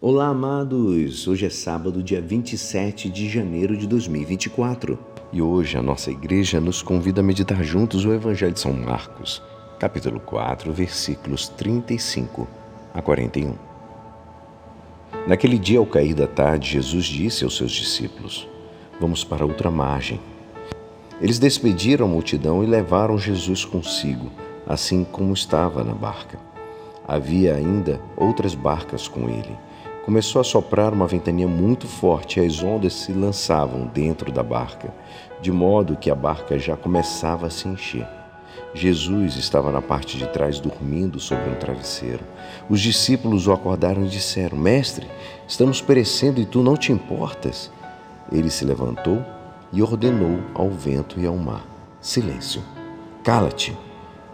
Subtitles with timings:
[0.00, 1.26] Olá, amados!
[1.26, 4.96] Hoje é sábado, dia 27 de janeiro de 2024
[5.32, 9.42] e hoje a nossa igreja nos convida a meditar juntos o Evangelho de São Marcos,
[9.76, 12.46] capítulo 4, versículos 35
[12.94, 13.56] a 41.
[15.26, 18.46] Naquele dia, ao cair da tarde, Jesus disse aos seus discípulos:
[19.00, 20.20] Vamos para outra margem.
[21.20, 24.30] Eles despediram a multidão e levaram Jesus consigo,
[24.64, 26.38] assim como estava na barca.
[27.04, 29.58] Havia ainda outras barcas com ele
[30.08, 34.90] Começou a soprar uma ventania muito forte e as ondas se lançavam dentro da barca,
[35.38, 38.08] de modo que a barca já começava a se encher.
[38.72, 42.24] Jesus estava na parte de trás dormindo sobre um travesseiro.
[42.70, 45.06] Os discípulos o acordaram e disseram: Mestre,
[45.46, 47.70] estamos perecendo e tu não te importas?
[48.32, 49.22] Ele se levantou
[49.70, 51.66] e ordenou ao vento e ao mar:
[52.00, 52.62] Silêncio,
[53.22, 53.76] cala-te.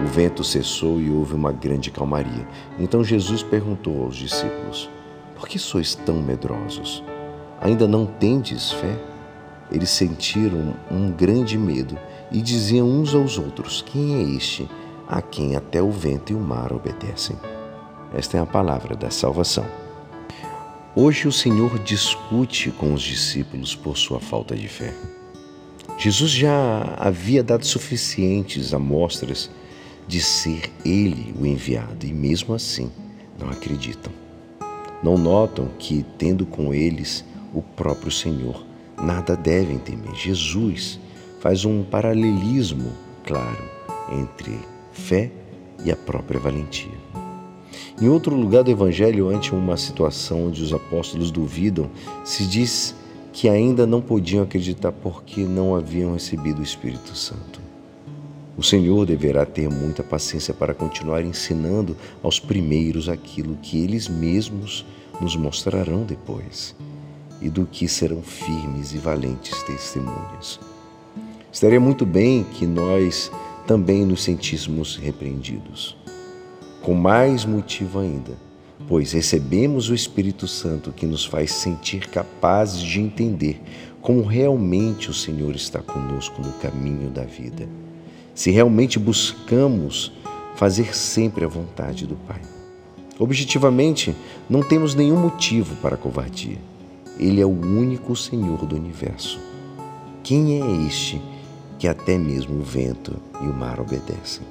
[0.00, 2.46] O vento cessou e houve uma grande calmaria.
[2.78, 4.88] Então Jesus perguntou aos discípulos:
[5.36, 7.04] por que sois tão medrosos?
[7.60, 8.98] Ainda não tendes fé?
[9.70, 11.98] Eles sentiram um grande medo
[12.32, 14.68] e diziam uns aos outros: Quem é este
[15.08, 17.36] a quem até o vento e o mar obedecem?
[18.14, 19.66] Esta é a palavra da salvação.
[20.94, 24.94] Hoje o Senhor discute com os discípulos por sua falta de fé.
[25.98, 29.50] Jesus já havia dado suficientes amostras
[30.06, 32.90] de ser Ele o enviado e, mesmo assim,
[33.38, 34.25] não acreditam.
[35.02, 38.64] Não notam que, tendo com eles o próprio Senhor,
[39.00, 40.14] nada devem temer.
[40.14, 40.98] Jesus
[41.40, 42.92] faz um paralelismo
[43.24, 43.64] claro
[44.10, 44.58] entre
[44.92, 45.30] fé
[45.84, 47.06] e a própria valentia.
[48.00, 51.90] Em outro lugar do Evangelho, ante uma situação onde os apóstolos duvidam,
[52.24, 52.94] se diz
[53.32, 57.65] que ainda não podiam acreditar porque não haviam recebido o Espírito Santo.
[58.58, 64.86] O Senhor deverá ter muita paciência para continuar ensinando aos primeiros aquilo que eles mesmos
[65.20, 66.74] nos mostrarão depois
[67.42, 70.58] e do que serão firmes e valentes testemunhas.
[71.52, 73.30] Estaria muito bem que nós
[73.66, 75.94] também nos sentíssemos repreendidos.
[76.80, 78.38] Com mais motivo ainda,
[78.88, 83.60] pois recebemos o Espírito Santo que nos faz sentir capazes de entender
[84.00, 87.68] como realmente o Senhor está conosco no caminho da vida
[88.36, 90.12] se realmente buscamos
[90.56, 92.40] fazer sempre a vontade do Pai.
[93.18, 94.14] Objetivamente,
[94.48, 96.58] não temos nenhum motivo para covardia.
[97.18, 99.40] Ele é o único Senhor do universo.
[100.22, 101.20] Quem é este
[101.78, 104.46] que até mesmo o vento e o mar obedecem?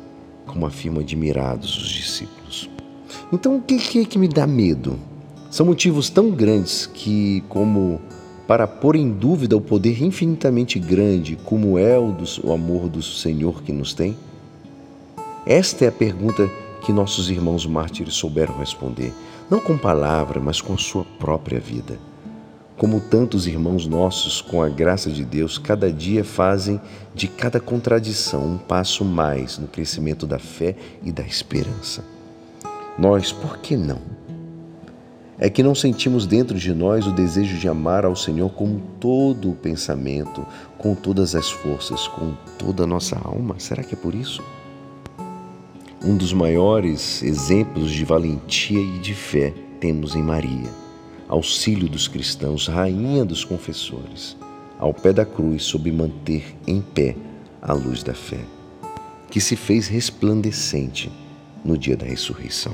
[0.47, 2.69] Como afirmam admirados os discípulos.
[3.31, 5.00] Então, o que é que me dá medo?
[5.52, 8.02] São motivos tão grandes que, como
[8.47, 13.01] para pôr em dúvida o poder infinitamente grande como é o, do, o amor do
[13.01, 14.16] Senhor que nos tem?
[15.45, 16.50] Esta é a pergunta
[16.81, 19.11] que nossos irmãos mártires souberam responder,
[19.50, 22.00] não com palavra, mas com sua própria vida.
[22.78, 26.79] Como tantos irmãos nossos, com a graça de Deus, cada dia fazem
[27.13, 32.03] de cada contradição um passo mais no crescimento da fé e da esperança.
[32.97, 34.00] Nós, por que não?
[35.38, 39.51] É que não sentimos dentro de nós o desejo de amar ao Senhor com todo
[39.51, 40.46] o pensamento,
[40.78, 43.56] com todas as forças, com toda a nossa alma?
[43.59, 44.41] Será que é por isso?
[46.03, 50.69] Um dos maiores exemplos de valentia e de fé temos em Maria,
[51.28, 54.38] auxílio dos cristãos, rainha dos confessores,
[54.79, 57.16] ao pé da cruz, sob manter em pé
[57.62, 58.40] a luz da fé,
[59.29, 61.12] que se fez resplandecente
[61.63, 62.73] no dia da ressurreição.